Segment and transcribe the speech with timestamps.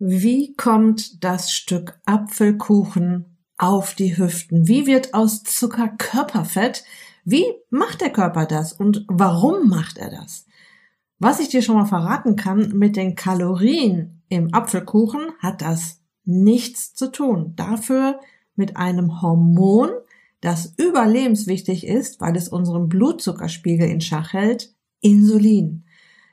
[0.00, 4.68] Wie kommt das Stück Apfelkuchen auf die Hüften?
[4.68, 6.84] Wie wird aus Zucker Körperfett?
[7.24, 10.46] Wie macht der Körper das und warum macht er das?
[11.18, 16.94] Was ich dir schon mal verraten kann, mit den Kalorien im Apfelkuchen hat das nichts
[16.94, 17.54] zu tun.
[17.56, 18.20] Dafür
[18.54, 19.90] mit einem Hormon,
[20.40, 25.86] das überlebenswichtig ist, weil es unseren Blutzuckerspiegel in Schach hält, Insulin.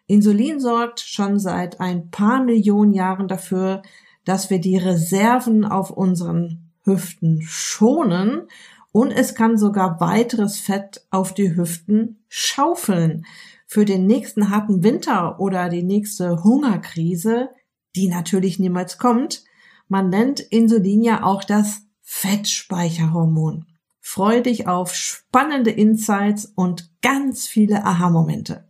[0.08, 3.82] Insulin sorgt schon seit ein paar Millionen Jahren dafür,
[4.24, 8.48] dass wir die Reserven auf unseren Hüften schonen
[8.92, 13.26] und es kann sogar weiteres Fett auf die Hüften schaufeln
[13.68, 17.50] für den nächsten harten Winter oder die nächste Hungerkrise,
[17.96, 19.44] die natürlich niemals kommt.
[19.88, 23.66] Man nennt Insulin ja auch das Fettspeicherhormon.
[24.00, 28.70] Freu dich auf spannende Insights und ganz viele Aha-Momente.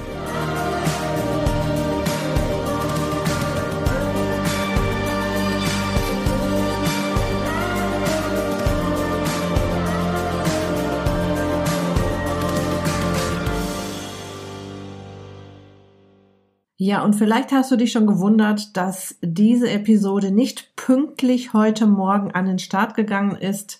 [16.83, 22.31] Ja, und vielleicht hast du dich schon gewundert, dass diese Episode nicht pünktlich heute Morgen
[22.31, 23.79] an den Start gegangen ist.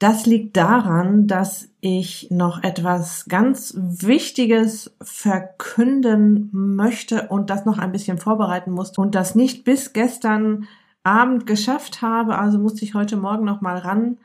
[0.00, 7.92] Das liegt daran, dass ich noch etwas ganz Wichtiges verkünden möchte und das noch ein
[7.92, 10.66] bisschen vorbereiten musste und das nicht bis gestern
[11.04, 12.36] Abend geschafft habe.
[12.36, 14.18] Also musste ich heute Morgen noch mal ran.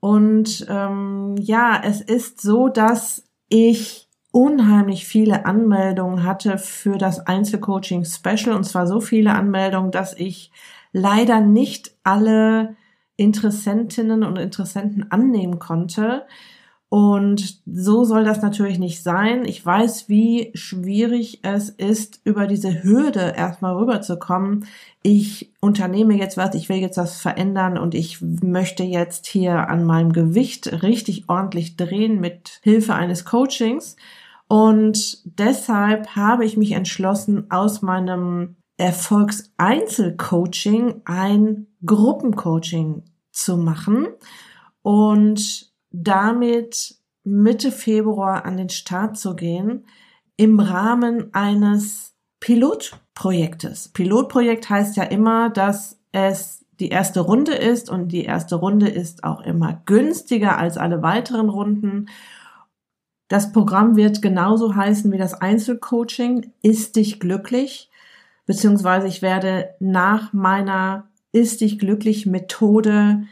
[0.00, 8.04] Und ähm, ja, es ist so, dass ich unheimlich viele Anmeldungen hatte für das Einzelcoaching
[8.04, 10.52] Special und zwar so viele Anmeldungen, dass ich
[10.92, 12.76] leider nicht alle
[13.16, 16.26] Interessentinnen und Interessenten annehmen konnte.
[16.90, 19.44] Und so soll das natürlich nicht sein.
[19.44, 24.66] Ich weiß, wie schwierig es ist, über diese Hürde erstmal rüberzukommen.
[25.00, 29.84] Ich unternehme jetzt was, ich will jetzt was verändern und ich möchte jetzt hier an
[29.84, 33.94] meinem Gewicht richtig ordentlich drehen mit Hilfe eines Coachings.
[34.48, 44.08] Und deshalb habe ich mich entschlossen, aus meinem Erfolgseinzelcoaching ein Gruppencoaching zu machen
[44.82, 49.86] und damit Mitte Februar an den Start zu gehen
[50.36, 53.88] im Rahmen eines Pilotprojektes.
[53.88, 59.24] Pilotprojekt heißt ja immer, dass es die erste Runde ist und die erste Runde ist
[59.24, 62.06] auch immer günstiger als alle weiteren Runden
[63.30, 66.52] das Programm wird genauso heißen wie das Einzelcoaching.
[66.62, 67.88] Ist dich glücklich?
[68.44, 73.22] Beziehungsweise ich werde nach meiner Ist dich glücklich Methode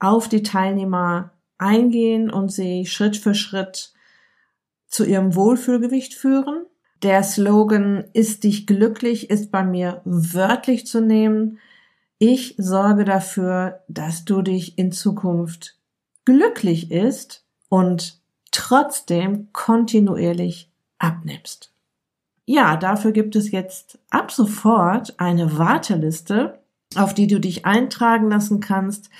[0.00, 1.30] auf die Teilnehmer
[1.64, 3.92] eingehen und sie Schritt für Schritt
[4.86, 6.66] zu ihrem Wohlfühlgewicht führen.
[7.02, 11.58] Der Slogan Ist dich glücklich ist bei mir wörtlich zu nehmen.
[12.18, 15.76] Ich sorge dafür, dass du dich in Zukunft
[16.24, 18.20] glücklich ist und
[18.52, 21.72] trotzdem kontinuierlich abnimmst.
[22.46, 26.60] Ja, dafür gibt es jetzt ab sofort eine Warteliste,
[26.94, 29.10] auf die du dich eintragen lassen kannst.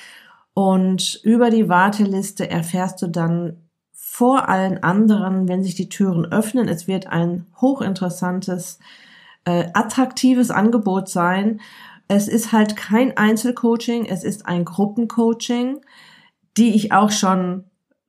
[0.54, 6.68] Und über die Warteliste erfährst du dann vor allen anderen, wenn sich die Türen öffnen.
[6.68, 8.78] Es wird ein hochinteressantes,
[9.44, 11.60] äh, attraktives Angebot sein.
[12.06, 15.80] Es ist halt kein Einzelcoaching, es ist ein Gruppencoaching,
[16.56, 17.64] die ich auch schon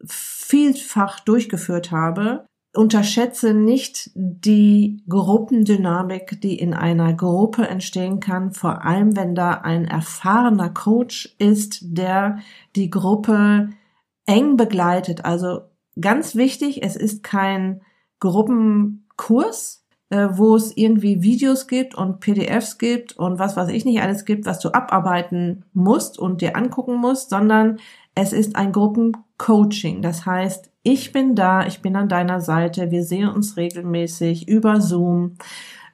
[0.06, 2.46] vielfach durchgeführt habe,
[2.76, 9.86] unterschätze nicht die Gruppendynamik, die in einer Gruppe entstehen kann, vor allem wenn da ein
[9.86, 12.40] erfahrener Coach ist, der
[12.76, 13.70] die Gruppe
[14.26, 15.26] eng begleitet.
[15.26, 15.62] Also
[16.00, 17.82] ganz wichtig, es ist kein
[18.20, 24.02] Gruppenkurs, äh, wo es irgendwie Videos gibt und PDFs gibt und was weiß ich nicht
[24.02, 27.80] alles gibt, was du abarbeiten musst und dir angucken musst, sondern
[28.16, 30.02] es ist ein Gruppencoaching.
[30.02, 34.82] Das heißt, ich bin da, ich bin an deiner Seite, wir sehen uns regelmäßig über
[34.82, 35.38] Zoom.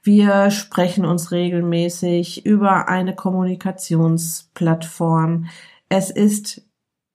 [0.03, 5.47] Wir sprechen uns regelmäßig über eine Kommunikationsplattform.
[5.89, 6.62] Es ist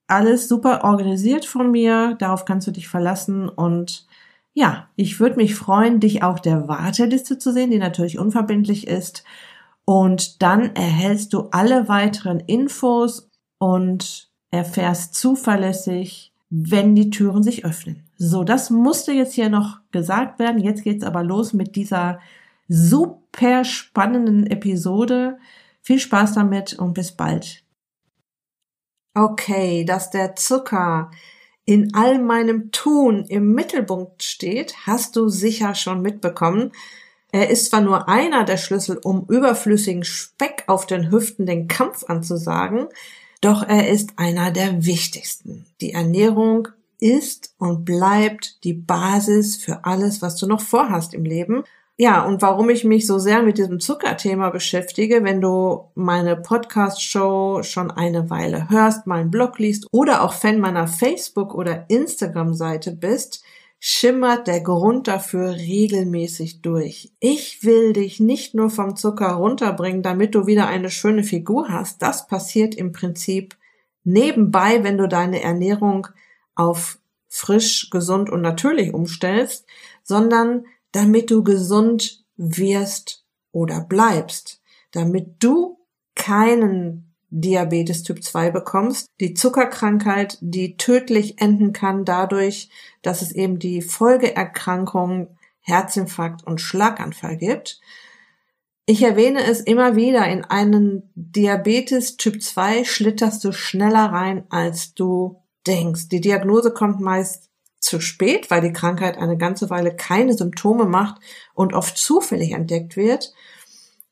[0.07, 4.05] alles super organisiert von mir, darauf kannst du dich verlassen und
[4.53, 9.23] ja, ich würde mich freuen, dich auf der Warteliste zu sehen, die natürlich unverbindlich ist.
[9.85, 13.29] Und dann erhältst du alle weiteren Infos
[13.59, 18.03] und erfährst zuverlässig, wenn die Türen sich öffnen.
[18.17, 20.61] So, das musste jetzt hier noch gesagt werden.
[20.61, 22.19] Jetzt geht's aber los mit dieser
[22.67, 25.37] super spannenden Episode.
[25.81, 27.63] Viel Spaß damit und bis bald.
[29.13, 31.11] Okay, dass der Zucker
[31.65, 36.71] in all meinem Tun im Mittelpunkt steht, hast du sicher schon mitbekommen.
[37.31, 42.05] Er ist zwar nur einer der Schlüssel, um überflüssigen Speck auf den Hüften den Kampf
[42.05, 42.87] anzusagen,
[43.41, 45.65] doch er ist einer der wichtigsten.
[45.81, 46.69] Die Ernährung
[46.99, 51.63] ist und bleibt die Basis für alles, was du noch vorhast im Leben.
[51.99, 57.63] Ja, und warum ich mich so sehr mit diesem Zuckerthema beschäftige, wenn du meine Podcast-Show
[57.63, 63.43] schon eine Weile hörst, meinen Blog liest oder auch Fan meiner Facebook- oder Instagram-Seite bist,
[63.79, 67.11] schimmert der Grund dafür regelmäßig durch.
[67.19, 72.01] Ich will dich nicht nur vom Zucker runterbringen, damit du wieder eine schöne Figur hast.
[72.01, 73.55] Das passiert im Prinzip
[74.03, 76.07] nebenbei, wenn du deine Ernährung
[76.55, 79.67] auf frisch, gesund und natürlich umstellst,
[80.03, 85.77] sondern damit du gesund wirst oder bleibst, damit du
[86.15, 92.69] keinen Diabetes Typ 2 bekommst, die Zuckerkrankheit, die tödlich enden kann dadurch,
[93.01, 97.81] dass es eben die Folgeerkrankungen Herzinfarkt und Schlaganfall gibt.
[98.85, 104.93] Ich erwähne es immer wieder, in einen Diabetes Typ 2 schlitterst du schneller rein, als
[104.93, 106.07] du denkst.
[106.07, 111.21] Die Diagnose kommt meist zu spät, weil die Krankheit eine ganze Weile keine Symptome macht
[111.53, 113.33] und oft zufällig entdeckt wird.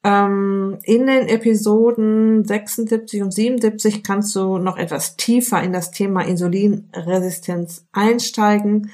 [0.05, 6.21] Ähm, in den Episoden 76 und 77 kannst du noch etwas tiefer in das Thema
[6.21, 8.91] Insulinresistenz einsteigen.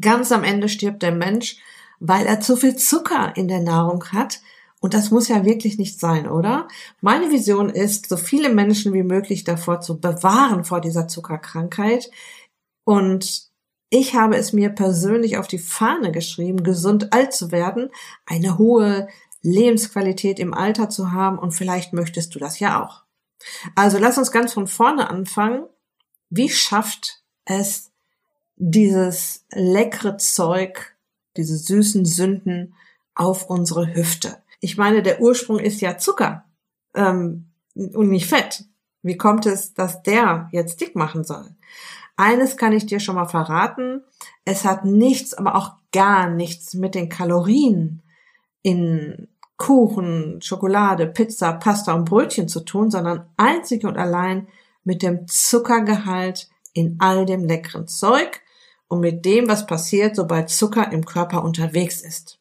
[0.00, 1.58] Ganz am Ende stirbt der Mensch,
[2.00, 4.40] weil er zu viel Zucker in der Nahrung hat.
[4.80, 6.66] Und das muss ja wirklich nicht sein, oder?
[7.00, 12.10] Meine Vision ist, so viele Menschen wie möglich davor zu bewahren vor dieser Zuckerkrankheit.
[12.82, 13.48] Und
[13.90, 17.90] ich habe es mir persönlich auf die Fahne geschrieben, gesund alt zu werden,
[18.26, 19.06] eine hohe
[19.42, 23.04] Lebensqualität im Alter zu haben und vielleicht möchtest du das ja auch.
[23.74, 25.64] Also lass uns ganz von vorne anfangen.
[26.30, 27.90] Wie schafft es
[28.56, 30.96] dieses leckere Zeug,
[31.36, 32.74] diese süßen Sünden
[33.14, 34.42] auf unsere Hüfte?
[34.60, 36.44] Ich meine, der Ursprung ist ja Zucker
[36.94, 38.64] ähm, und nicht Fett.
[39.02, 41.54] Wie kommt es, dass der jetzt dick machen soll?
[42.16, 44.02] Eines kann ich dir schon mal verraten.
[44.44, 48.02] Es hat nichts, aber auch gar nichts mit den Kalorien
[48.62, 54.48] in Kuchen, Schokolade, Pizza, Pasta und Brötchen zu tun, sondern einzig und allein
[54.84, 58.40] mit dem Zuckergehalt in all dem leckeren Zeug
[58.88, 62.38] und mit dem, was passiert, sobald Zucker im Körper unterwegs ist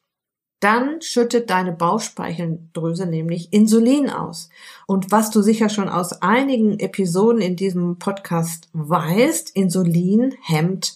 [0.60, 4.50] dann schüttet deine Bauchspeicheldrüse nämlich Insulin aus.
[4.88, 10.96] Und was du sicher schon aus einigen Episoden in diesem Podcast weißt, Insulin hemmt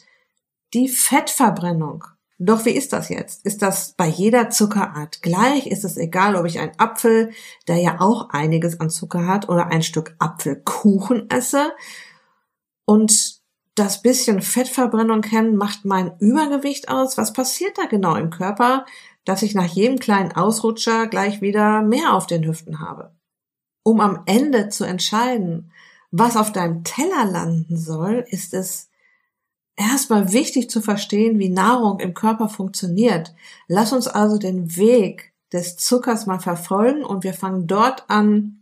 [0.74, 2.06] die Fettverbrennung.
[2.44, 3.46] Doch wie ist das jetzt?
[3.46, 5.68] Ist das bei jeder Zuckerart gleich?
[5.68, 7.32] Ist es egal, ob ich einen Apfel,
[7.68, 11.72] der ja auch einiges an Zucker hat, oder ein Stück Apfelkuchen esse?
[12.86, 13.42] Und
[13.76, 17.18] das bisschen Fettverbrennung kennen macht mein Übergewicht aus.
[17.18, 18.86] Was passiert da genau im Körper?
[19.26, 23.16] dass ich nach jedem kleinen Ausrutscher gleich wieder mehr auf den Hüften habe.
[23.84, 25.72] Um am Ende zu entscheiden,
[26.12, 28.90] was auf deinem Teller landen soll, ist es
[29.82, 33.34] erstmal wichtig zu verstehen, wie Nahrung im Körper funktioniert.
[33.68, 38.62] Lass uns also den Weg des Zuckers mal verfolgen und wir fangen dort an,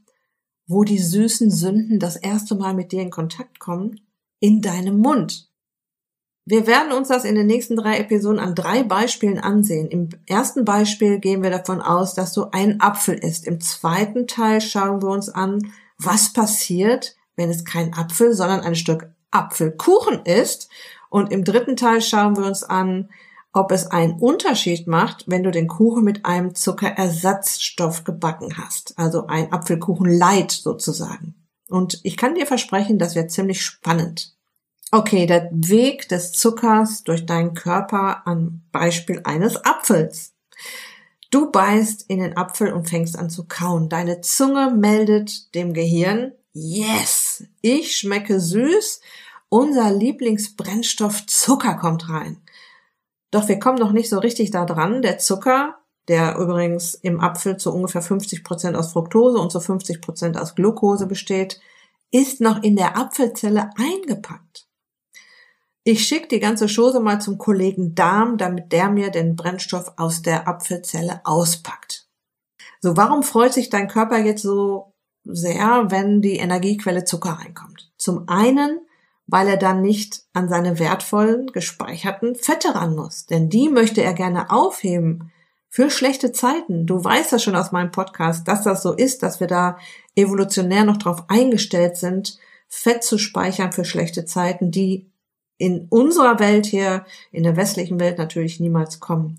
[0.65, 3.99] wo die süßen Sünden das erste Mal mit dir in Kontakt kommen,
[4.39, 5.49] in deinem Mund.
[6.45, 9.87] Wir werden uns das in den nächsten drei Episoden an drei Beispielen ansehen.
[9.89, 13.45] Im ersten Beispiel gehen wir davon aus, dass du einen Apfel isst.
[13.45, 18.75] Im zweiten Teil schauen wir uns an, was passiert, wenn es kein Apfel, sondern ein
[18.75, 20.69] Stück Apfelkuchen ist.
[21.09, 23.09] Und im dritten Teil schauen wir uns an,
[23.51, 28.97] ob es einen Unterschied macht, wenn du den Kuchen mit einem Zuckerersatzstoff gebacken hast.
[28.97, 31.35] Also ein Apfelkuchen Light sozusagen.
[31.67, 34.35] Und ich kann dir versprechen, das wird ziemlich spannend.
[34.91, 40.33] Okay, der Weg des Zuckers durch deinen Körper am Beispiel eines Apfels.
[41.29, 43.87] Du beißt in den Apfel und fängst an zu kauen.
[43.87, 49.01] Deine Zunge meldet dem Gehirn, yes, ich schmecke süß,
[49.49, 52.41] unser Lieblingsbrennstoff Zucker kommt rein.
[53.31, 55.01] Doch wir kommen noch nicht so richtig da dran.
[55.01, 60.01] Der Zucker, der übrigens im Apfel zu ungefähr 50 Prozent aus Fructose und zu 50
[60.01, 61.59] Prozent aus Glucose besteht,
[62.11, 64.67] ist noch in der Apfelzelle eingepackt.
[65.83, 70.21] Ich schicke die ganze Chose mal zum Kollegen Darm, damit der mir den Brennstoff aus
[70.21, 72.07] der Apfelzelle auspackt.
[72.81, 77.91] So, warum freut sich dein Körper jetzt so sehr, wenn die Energiequelle Zucker reinkommt?
[77.97, 78.79] Zum einen,
[79.31, 84.13] weil er dann nicht an seine wertvollen gespeicherten Fette ran muss, denn die möchte er
[84.13, 85.31] gerne aufheben
[85.69, 86.85] für schlechte Zeiten.
[86.87, 89.77] Du weißt das schon aus meinem Podcast, dass das so ist, dass wir da
[90.15, 95.11] evolutionär noch darauf eingestellt sind, Fett zu speichern für schlechte Zeiten, die
[95.57, 99.37] in unserer Welt hier, in der westlichen Welt natürlich niemals kommen.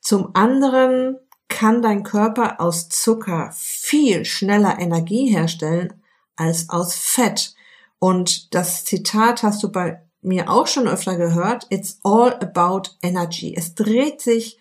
[0.00, 1.16] Zum anderen
[1.48, 5.94] kann dein Körper aus Zucker viel schneller Energie herstellen
[6.36, 7.54] als aus Fett.
[8.04, 11.66] Und das Zitat hast du bei mir auch schon öfter gehört.
[11.70, 13.54] It's all about energy.
[13.56, 14.58] Es dreht sich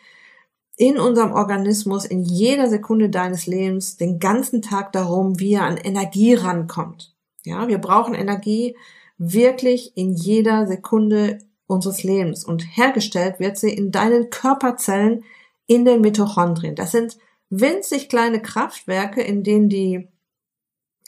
[0.78, 5.76] in unserem Organismus in jeder Sekunde deines Lebens den ganzen Tag darum, wie er an
[5.76, 7.14] Energie rankommt.
[7.44, 8.78] Ja, wir brauchen Energie
[9.18, 15.26] wirklich in jeder Sekunde unseres Lebens und hergestellt wird sie in deinen Körperzellen
[15.68, 16.76] in den Mitochondrien.
[16.76, 17.18] Das sind
[17.50, 20.08] winzig kleine Kraftwerke, in denen die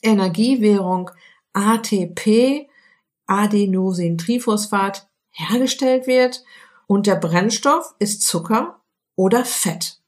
[0.03, 1.11] Energiewährung
[1.55, 2.69] ATP,
[3.27, 6.43] Adenosintriphosphat, hergestellt wird
[6.87, 8.81] und der Brennstoff ist Zucker
[9.15, 10.01] oder Fett.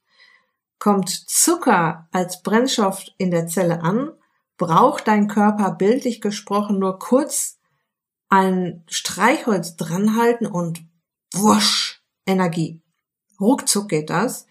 [0.78, 4.12] Kommt Zucker als Brennstoff in der Zelle an,
[4.56, 7.58] braucht dein Körper bildlich gesprochen nur kurz
[8.28, 10.84] ein Streichholz dranhalten und
[11.32, 12.82] wusch, Energie.
[13.40, 14.46] Ruckzuck geht das.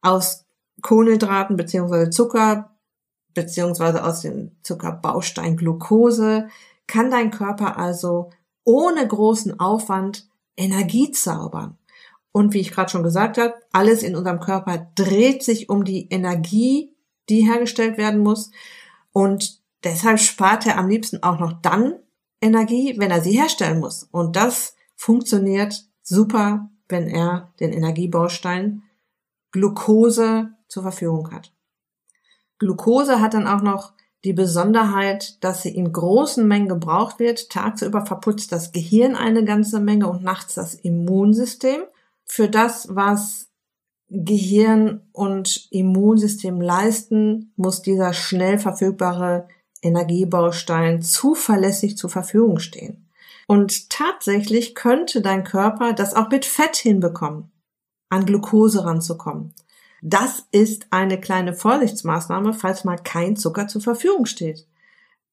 [0.00, 0.44] Aus
[0.82, 2.73] Kohlenhydraten beziehungsweise Zucker
[3.34, 6.48] beziehungsweise aus dem Zuckerbaustein Glucose
[6.86, 8.30] kann dein Körper also
[8.64, 11.76] ohne großen Aufwand Energie zaubern.
[12.32, 16.08] Und wie ich gerade schon gesagt habe, alles in unserem Körper dreht sich um die
[16.08, 16.92] Energie,
[17.28, 18.50] die hergestellt werden muss.
[19.12, 21.94] Und deshalb spart er am liebsten auch noch dann
[22.40, 24.08] Energie, wenn er sie herstellen muss.
[24.10, 28.82] Und das funktioniert super, wenn er den Energiebaustein
[29.52, 31.52] Glucose zur Verfügung hat.
[32.64, 33.92] Glucose hat dann auch noch
[34.24, 37.50] die Besonderheit, dass sie in großen Mengen gebraucht wird.
[37.50, 41.82] Tagsüber verputzt das Gehirn eine ganze Menge und nachts das Immunsystem.
[42.24, 43.50] Für das, was
[44.08, 49.48] Gehirn und Immunsystem leisten, muss dieser schnell verfügbare
[49.82, 53.10] Energiebaustein zuverlässig zur Verfügung stehen.
[53.46, 57.52] Und tatsächlich könnte dein Körper das auch mit Fett hinbekommen,
[58.08, 59.52] an Glucose ranzukommen.
[60.06, 64.66] Das ist eine kleine Vorsichtsmaßnahme, falls mal kein Zucker zur Verfügung steht.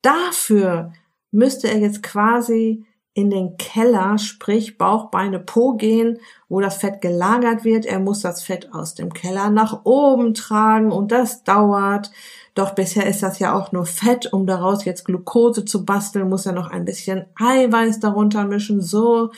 [0.02, 0.94] Dafür
[1.30, 7.02] müsste er jetzt quasi in den Keller, sprich Bauch, Beine, Po gehen, wo das Fett
[7.02, 7.86] gelagert wird.
[7.86, 12.10] Er muss das Fett aus dem Keller nach oben tragen und das dauert.
[12.54, 16.46] Doch bisher ist das ja auch nur Fett, um daraus jetzt Glucose zu basteln, muss
[16.46, 18.82] er noch ein bisschen Eiweiß darunter mischen.
[18.82, 19.32] So,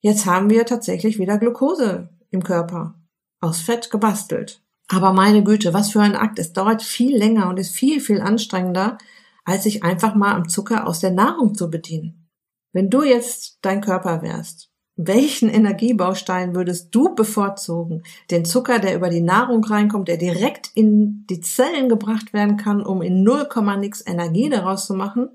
[0.00, 2.96] jetzt haben wir tatsächlich wieder Glucose im Körper
[3.40, 4.62] aus Fett gebastelt.
[4.88, 6.38] Aber meine Güte, was für ein Akt.
[6.38, 8.98] Es dauert viel länger und ist viel, viel anstrengender,
[9.44, 12.28] als sich einfach mal am Zucker aus der Nahrung zu bedienen.
[12.72, 18.02] Wenn du jetzt dein Körper wärst, welchen Energiebaustein würdest du bevorzugen?
[18.30, 22.84] Den Zucker, der über die Nahrung reinkommt, der direkt in die Zellen gebracht werden kann,
[22.84, 25.30] um in 0, nix Energie daraus zu machen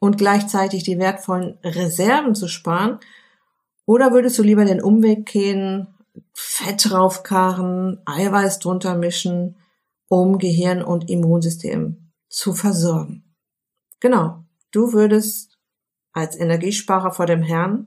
[0.00, 3.00] und gleichzeitig die wertvollen Reserven zu sparen?
[3.84, 5.88] Oder würdest du lieber den Umweg gehen,
[6.32, 9.56] Fett draufkarren, Eiweiß drunter mischen,
[10.08, 13.34] um Gehirn und Immunsystem zu versorgen.
[14.00, 15.58] Genau, du würdest
[16.12, 17.86] als Energiesparer vor dem Herrn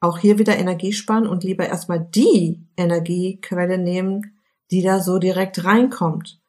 [0.00, 4.38] auch hier wieder Energie sparen und lieber erstmal die Energiequelle nehmen,
[4.70, 6.40] die da so direkt reinkommt.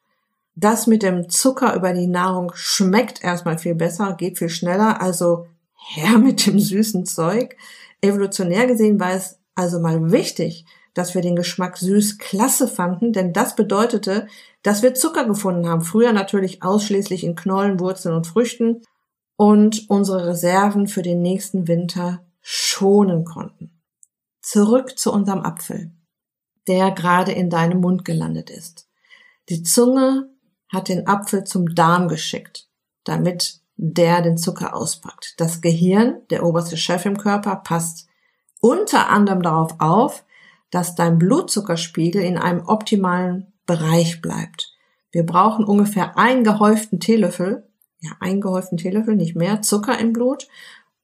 [0.54, 5.46] Das mit dem Zucker über die Nahrung schmeckt erstmal viel besser, geht viel schneller, also
[5.74, 7.56] her mit dem süßen Zeug.
[8.00, 13.34] Evolutionär gesehen war es also mal wichtig, dass wir den Geschmack süß klasse fanden, denn
[13.34, 14.28] das bedeutete,
[14.62, 15.82] dass wir Zucker gefunden haben.
[15.82, 18.80] Früher natürlich ausschließlich in Knollen, Wurzeln und Früchten
[19.36, 23.82] und unsere Reserven für den nächsten Winter schonen konnten.
[24.40, 25.90] Zurück zu unserem Apfel,
[26.66, 28.88] der gerade in deinem Mund gelandet ist.
[29.50, 30.30] Die Zunge
[30.72, 32.70] hat den Apfel zum Darm geschickt,
[33.04, 35.34] damit der den Zucker auspackt.
[35.36, 38.08] Das Gehirn, der oberste Chef im Körper, passt
[38.60, 40.24] unter anderem darauf auf,
[40.70, 44.74] dass dein Blutzuckerspiegel in einem optimalen Bereich bleibt.
[45.10, 47.68] Wir brauchen ungefähr einen gehäuften Teelöffel,
[48.00, 50.48] ja, einen gehäuften Teelöffel, nicht mehr, Zucker im Blut.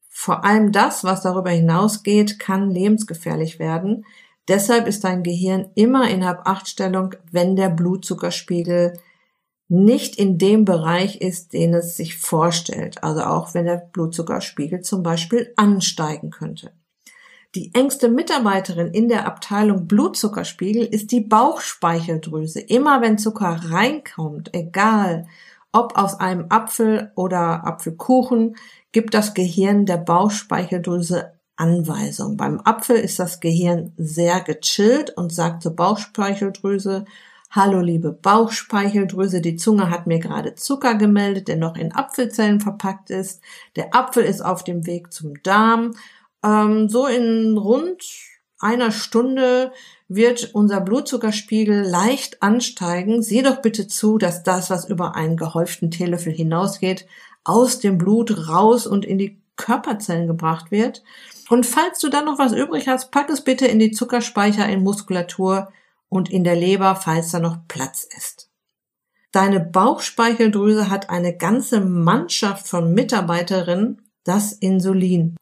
[0.09, 4.05] Vor allem das, was darüber hinausgeht, kann lebensgefährlich werden.
[4.49, 8.99] Deshalb ist dein Gehirn immer in Hab-Acht-Stellung, wenn der Blutzuckerspiegel
[9.69, 13.03] nicht in dem Bereich ist, den es sich vorstellt.
[13.03, 16.73] Also auch wenn der Blutzuckerspiegel zum Beispiel ansteigen könnte.
[17.55, 22.61] Die engste Mitarbeiterin in der Abteilung Blutzuckerspiegel ist die Bauchspeicheldrüse.
[22.61, 25.27] Immer wenn Zucker reinkommt, egal
[25.71, 28.57] ob aus einem Apfel oder Apfelkuchen,
[28.93, 32.39] gibt das Gehirn der Bauchspeicheldrüse Anweisung.
[32.39, 37.05] Beim Apfel ist das Gehirn sehr gechillt und sagt zur Bauchspeicheldrüse,
[37.51, 43.11] Hallo liebe Bauchspeicheldrüse, die Zunge hat mir gerade Zucker gemeldet, der noch in Apfelzellen verpackt
[43.11, 43.43] ist.
[43.77, 45.93] Der Apfel ist auf dem Weg zum Darm.
[46.45, 48.05] Ähm, so in rund
[48.59, 49.73] einer Stunde
[50.09, 53.23] wird unser Blutzuckerspiegel leicht ansteigen.
[53.23, 57.07] Sieh doch bitte zu, dass das, was über einen gehäuften Teelöffel hinausgeht,
[57.45, 61.03] aus dem Blut raus und in die Körperzellen gebracht wird.
[61.51, 64.83] Und falls du dann noch was übrig hast, pack es bitte in die Zuckerspeicher in
[64.83, 65.73] Muskulatur
[66.09, 68.49] und in der Leber, falls da noch Platz ist.
[69.33, 75.37] Deine Bauchspeicheldrüse hat eine ganze Mannschaft von Mitarbeiterinnen, das Insulin.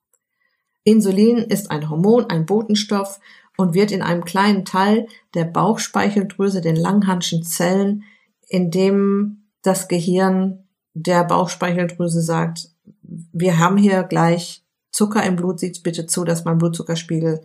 [0.85, 3.21] Insulin ist ein Hormon, ein Botenstoff
[3.57, 8.05] und wird in einem kleinen Teil der Bauchspeicheldrüse, den Langhanschen Zellen,
[8.49, 12.71] in dem das Gehirn der Bauchspeicheldrüse sagt,
[13.03, 17.43] wir haben hier gleich Zucker im Blut, sieht bitte zu, dass mein Blutzuckerspiegel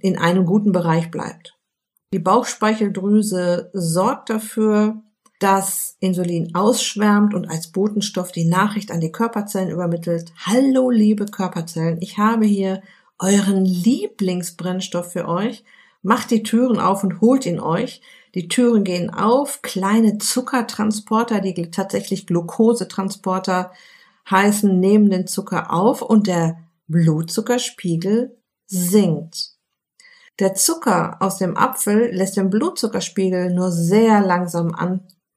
[0.00, 1.58] in einem guten Bereich bleibt.
[2.12, 5.02] Die Bauchspeicheldrüse sorgt dafür,
[5.44, 10.32] dass Insulin ausschwärmt und als Botenstoff die Nachricht an die Körperzellen übermittelt.
[10.46, 12.80] Hallo, liebe Körperzellen, ich habe hier
[13.18, 15.62] euren Lieblingsbrennstoff für euch.
[16.00, 18.00] Macht die Türen auf und holt ihn euch.
[18.34, 23.70] Die Türen gehen auf, kleine Zuckertransporter, die tatsächlich Glukosetransporter
[24.30, 26.56] heißen, nehmen den Zucker auf und der
[26.88, 28.34] Blutzuckerspiegel
[28.64, 29.50] sinkt.
[30.38, 34.74] Der Zucker aus dem Apfel lässt den Blutzuckerspiegel nur sehr langsam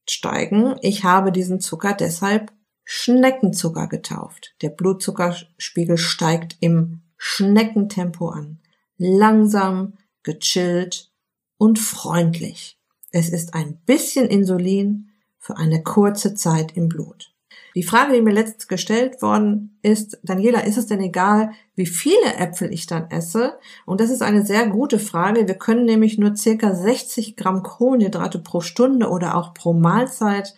[0.07, 0.75] ansteigen.
[0.81, 2.51] Ich habe diesen Zucker deshalb
[2.83, 4.55] Schneckenzucker getauft.
[4.61, 8.59] Der Blutzuckerspiegel steigt im Schneckentempo an.
[8.97, 11.11] Langsam, gechillt
[11.57, 12.79] und freundlich.
[13.11, 17.33] Es ist ein bisschen Insulin für eine kurze Zeit im Blut.
[17.77, 22.33] Die Frage, die mir letztens gestellt worden ist, Daniela, ist es denn egal, wie viele
[22.39, 23.59] Äpfel ich dann esse?
[23.85, 25.47] Und das ist eine sehr gute Frage.
[25.47, 30.55] Wir können nämlich nur circa 60 Gramm Kohlenhydrate pro Stunde oder auch pro Mahlzeit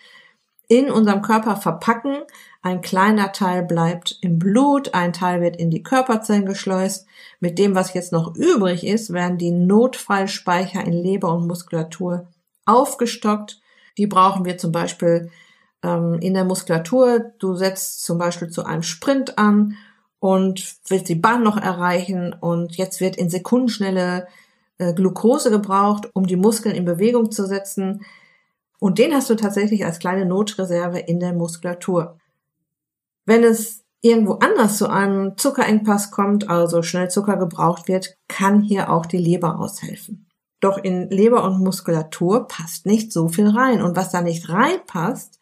[0.70, 2.20] in unserem Körper verpacken.
[2.62, 7.06] Ein kleiner Teil bleibt im Blut, ein Teil wird in die Körperzellen geschleust.
[7.42, 12.30] Mit dem, was jetzt noch übrig ist, werden die Notfallspeicher in Leber und Muskulatur
[12.66, 13.60] aufgestockt.
[13.98, 15.30] Die brauchen wir zum Beispiel
[15.84, 17.32] ähm, in der Muskulatur.
[17.40, 19.76] Du setzt zum Beispiel zu einem Sprint an
[20.20, 24.28] und willst die Bahn noch erreichen und jetzt wird in Sekundenschnelle
[24.78, 28.06] äh, Glucose gebraucht, um die Muskeln in Bewegung zu setzen.
[28.80, 32.18] Und den hast du tatsächlich als kleine Notreserve in der Muskulatur.
[33.26, 38.92] Wenn es irgendwo anders zu einem Zuckerengpass kommt, also schnell Zucker gebraucht wird, kann hier
[38.92, 40.28] auch die Leber aushelfen.
[40.62, 43.82] Doch in Leber und Muskulatur passt nicht so viel rein.
[43.82, 45.39] Und was da nicht reinpasst,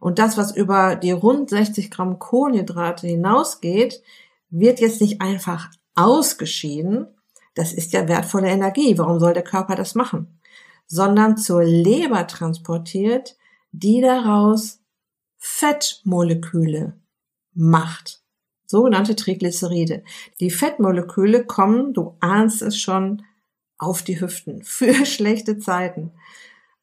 [0.00, 4.02] und das, was über die rund 60 Gramm Kohlenhydrate hinausgeht,
[4.50, 7.08] wird jetzt nicht einfach ausgeschieden.
[7.54, 8.96] Das ist ja wertvolle Energie.
[8.98, 10.40] Warum soll der Körper das machen?
[10.86, 13.36] Sondern zur Leber transportiert,
[13.72, 14.80] die daraus
[15.38, 16.98] Fettmoleküle
[17.54, 18.22] macht.
[18.66, 20.04] Sogenannte Triglyceride.
[20.40, 23.22] Die Fettmoleküle kommen, du ahnst es schon,
[23.78, 26.12] auf die Hüften für schlechte Zeiten.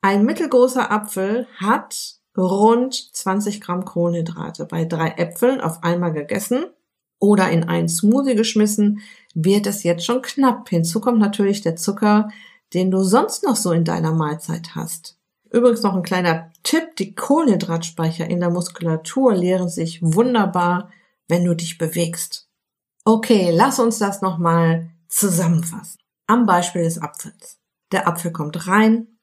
[0.02, 4.66] Ein mittelgroßer Apfel hat rund 20 Gramm Kohlenhydrate.
[4.66, 6.66] Bei drei Äpfeln auf einmal gegessen
[7.20, 9.02] oder in einen Smoothie geschmissen,
[9.34, 10.70] wird es jetzt schon knapp.
[10.70, 12.30] Hinzu kommt natürlich der Zucker,
[12.74, 15.18] den du sonst noch so in deiner Mahlzeit hast.
[15.52, 20.90] Übrigens noch ein kleiner Tipp, die Kohlenhydratspeicher in der Muskulatur leeren sich wunderbar,
[21.28, 22.50] wenn du dich bewegst.
[23.06, 26.00] Okay, lass uns das nochmal zusammenfassen.
[26.28, 27.60] Am Beispiel des Apfels.
[27.92, 29.15] Der Apfel kommt rein,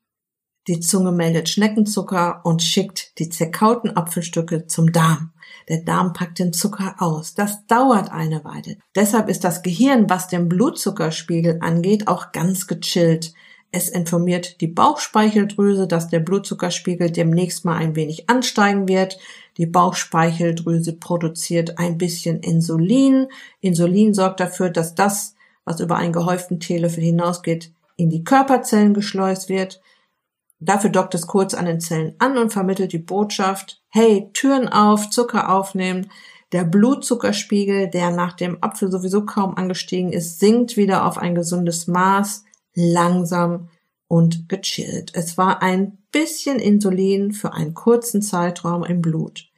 [0.68, 5.32] die Zunge meldet Schneckenzucker und schickt die zerkauten Apfelstücke zum Darm.
[5.68, 7.34] Der Darm packt den Zucker aus.
[7.34, 8.76] Das dauert eine Weile.
[8.94, 13.34] Deshalb ist das Gehirn, was den Blutzuckerspiegel angeht, auch ganz gechillt.
[13.72, 19.18] Es informiert die Bauchspeicheldrüse, dass der Blutzuckerspiegel demnächst mal ein wenig ansteigen wird.
[19.56, 23.26] Die Bauchspeicheldrüse produziert ein bisschen Insulin.
[23.60, 29.48] Insulin sorgt dafür, dass das, was über einen gehäuften Teelöffel hinausgeht, in die Körperzellen geschleust
[29.48, 29.80] wird.
[30.64, 35.10] Dafür dockt es kurz an den Zellen an und vermittelt die Botschaft, hey, Türen auf,
[35.10, 36.08] Zucker aufnehmen.
[36.52, 41.88] Der Blutzuckerspiegel, der nach dem Apfel sowieso kaum angestiegen ist, sinkt wieder auf ein gesundes
[41.88, 42.44] Maß,
[42.74, 43.70] langsam
[44.06, 45.10] und gechillt.
[45.14, 49.48] Es war ein bisschen Insulin für einen kurzen Zeitraum im Blut.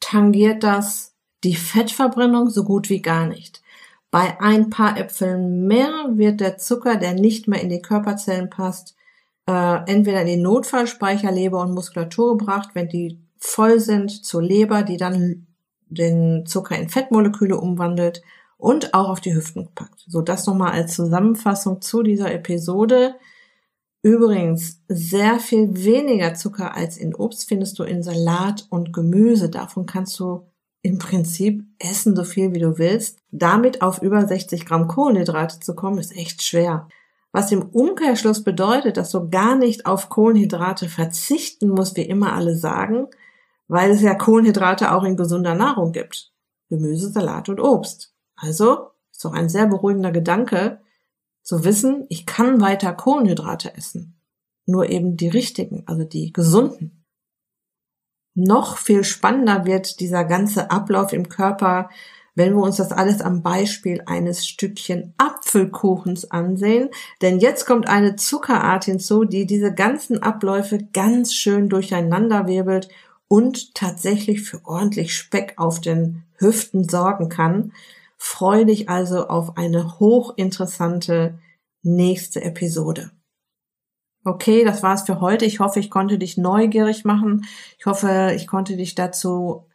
[0.00, 3.62] Tangiert das die Fettverbrennung so gut wie gar nicht.
[4.10, 8.96] Bei ein paar Äpfeln mehr wird der Zucker, der nicht mehr in die Körperzellen passt,
[9.46, 14.82] äh, entweder in den Notfallspeicher Leber und Muskulatur gebracht, wenn die voll sind zur Leber,
[14.82, 15.46] die dann
[15.86, 18.22] den Zucker in Fettmoleküle umwandelt
[18.56, 20.04] und auch auf die Hüften gepackt.
[20.06, 23.16] So, das nochmal als Zusammenfassung zu dieser Episode.
[24.02, 29.48] Übrigens, sehr viel weniger Zucker als in Obst findest du in Salat und Gemüse.
[29.50, 30.46] Davon kannst du
[30.82, 33.18] im Prinzip essen so viel wie du willst.
[33.30, 36.88] Damit auf über 60 Gramm Kohlenhydrate zu kommen, ist echt schwer.
[37.32, 42.56] Was im Umkehrschluss bedeutet, dass du gar nicht auf Kohlenhydrate verzichten musst, wie immer alle
[42.56, 43.08] sagen,
[43.68, 46.30] weil es ja Kohlenhydrate auch in gesunder Nahrung gibt.
[46.68, 48.14] Gemüse, Salat und Obst.
[48.36, 50.80] Also ist doch ein sehr beruhigender Gedanke,
[51.42, 54.20] zu wissen, ich kann weiter Kohlenhydrate essen.
[54.64, 57.04] Nur eben die richtigen, also die gesunden.
[58.34, 61.90] Noch viel spannender wird dieser ganze Ablauf im Körper,
[62.34, 66.88] wenn wir uns das alles am Beispiel eines Stückchen Apfelkuchens ansehen.
[67.20, 72.88] Denn jetzt kommt eine Zuckerart hinzu, die diese ganzen Abläufe ganz schön durcheinander wirbelt
[73.28, 77.72] und tatsächlich für ordentlich Speck auf den Hüften sorgen kann.
[78.18, 81.38] Freue dich also auf eine hochinteressante
[81.82, 83.10] nächste Episode.
[84.24, 85.44] Okay, das war's für heute.
[85.44, 87.44] Ich hoffe, ich konnte dich neugierig machen.
[87.78, 89.66] Ich hoffe, ich konnte dich dazu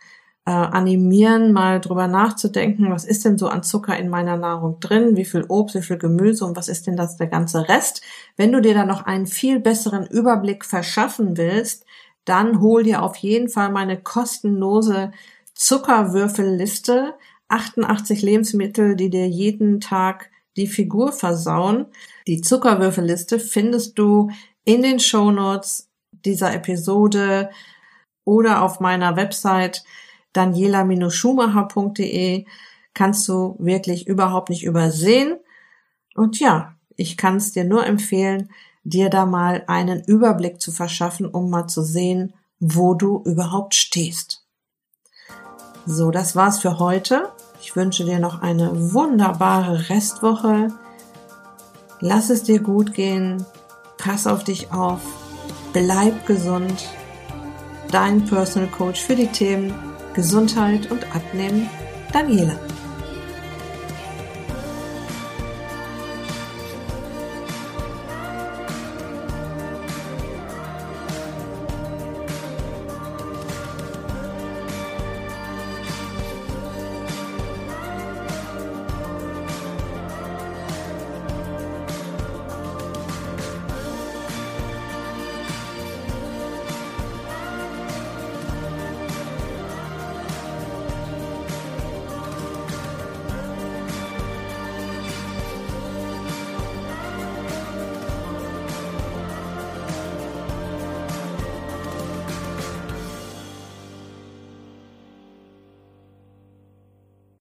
[0.47, 5.17] äh, animieren, mal drüber nachzudenken, was ist denn so an Zucker in meiner Nahrung drin,
[5.17, 8.01] wie viel Obst, wie viel Gemüse und was ist denn das der ganze Rest.
[8.37, 11.85] Wenn du dir da noch einen viel besseren Überblick verschaffen willst,
[12.23, 15.11] dann hol dir auf jeden Fall meine kostenlose
[15.53, 17.15] Zuckerwürfelliste
[17.49, 21.87] 88 Lebensmittel, die dir jeden Tag die Figur versauen.
[22.25, 24.31] Die Zuckerwürfelliste findest du
[24.63, 25.89] in den Show Notes
[26.23, 27.49] dieser Episode
[28.23, 29.83] oder auf meiner Website
[30.37, 32.45] daniela-schumacher.de
[32.93, 35.37] kannst du wirklich überhaupt nicht übersehen.
[36.15, 38.49] Und ja, ich kann es dir nur empfehlen,
[38.83, 44.45] dir da mal einen Überblick zu verschaffen, um mal zu sehen, wo du überhaupt stehst.
[45.85, 47.31] So, das war's für heute.
[47.61, 50.69] Ich wünsche dir noch eine wunderbare Restwoche.
[51.99, 53.45] Lass es dir gut gehen.
[53.97, 55.01] Pass auf dich auf.
[55.73, 56.87] Bleib gesund.
[57.91, 59.73] Dein Personal Coach für die Themen
[60.17, 61.69] Gesundheit und Abnehmen,
[62.11, 62.59] Daniela.